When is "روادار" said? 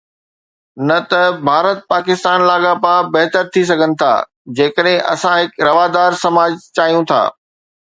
5.71-6.11